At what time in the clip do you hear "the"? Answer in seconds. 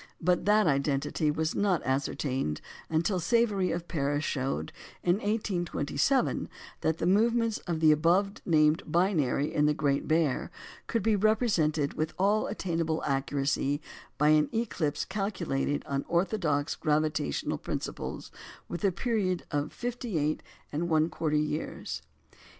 6.97-7.05, 7.81-7.91, 9.67-9.75